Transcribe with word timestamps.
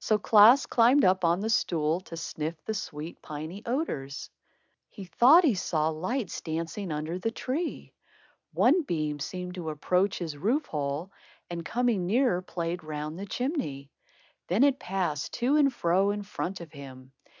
So 0.00 0.18
Klaas 0.18 0.66
climbed 0.66 1.04
up 1.04 1.24
on 1.24 1.38
the 1.38 1.48
stool 1.48 2.00
to 2.00 2.16
sniff 2.16 2.56
the 2.64 2.74
sweet 2.74 3.22
piny 3.22 3.62
odors. 3.64 4.28
He 4.90 5.04
thought 5.04 5.44
he 5.44 5.54
saw 5.54 5.90
lights 5.90 6.40
dancing 6.40 6.90
under 6.90 7.16
the 7.20 7.30
tree. 7.30 7.94
One 8.52 8.82
beam 8.82 9.20
seemed 9.20 9.54
to 9.54 9.70
approach 9.70 10.18
his 10.18 10.36
roof 10.36 10.66
hole, 10.66 11.12
and 11.48 11.64
coming 11.64 12.08
nearer 12.08 12.42
played 12.42 12.82
round 12.82 13.16
the 13.20 13.26
chimney. 13.26 13.92
Then 14.48 14.64
it 14.64 14.80
passed 14.80 15.32
to 15.34 15.54
and 15.54 15.72
fro 15.72 16.10
in 16.10 16.24
front 16.24 16.60
of 16.60 16.72
him. 16.72 17.12